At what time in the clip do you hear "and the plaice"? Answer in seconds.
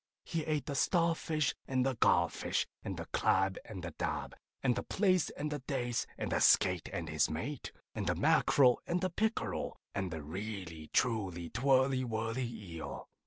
4.63-5.29